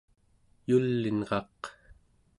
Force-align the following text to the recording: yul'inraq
yul'inraq 0.67 1.59